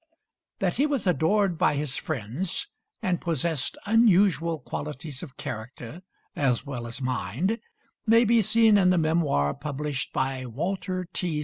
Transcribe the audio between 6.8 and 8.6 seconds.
as mind, may be